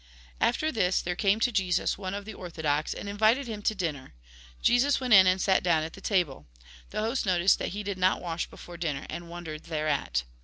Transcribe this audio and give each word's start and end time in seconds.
After 0.39 0.71
this 0.71 0.99
there 0.99 1.15
came 1.15 1.39
to 1.41 1.51
Jesus 1.51 1.95
one 1.95 2.15
of 2.15 2.25
the 2.25 2.33
ortho 2.33 2.63
dox, 2.63 2.95
and 2.95 3.07
invited 3.07 3.45
him 3.45 3.61
to 3.61 3.75
dinner. 3.75 4.15
Jesus 4.59 4.99
went 4.99 5.13
in 5.13 5.27
and 5.27 5.39
sat 5.39 5.61
down 5.61 5.83
at 5.83 5.93
table. 5.93 6.47
The 6.89 7.01
host 7.01 7.23
noticed 7.23 7.59
that 7.59 7.67
he 7.77 7.83
did 7.83 7.99
not 7.99 8.19
wash 8.19 8.47
before 8.47 8.79
dianer, 8.79 9.05
and 9.11 9.29
wondered 9.29 9.65
thereat. 9.65 10.23